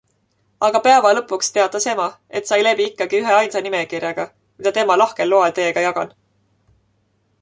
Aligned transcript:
Aga 0.67 0.79
päeva 0.85 1.09
lõpuks 1.17 1.51
teatas 1.57 1.85
ema, 1.91 2.07
et 2.39 2.49
sai 2.51 2.59
läbi 2.69 2.87
ikkagi 2.91 3.19
üheainsa 3.25 3.63
nimekirjaga, 3.67 4.27
mida 4.63 4.75
tema 4.79 4.97
lahkel 5.03 5.33
loal 5.35 5.55
teiega 5.61 5.85
jagan. 5.89 6.19